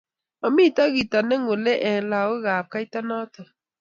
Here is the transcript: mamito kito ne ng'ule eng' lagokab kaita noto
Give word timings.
mamito 0.41 0.81
kito 0.95 1.19
ne 1.27 1.35
ng'ule 1.41 1.73
eng' 1.89 2.05
lagokab 2.11 2.65
kaita 2.73 2.99
noto 3.09 3.41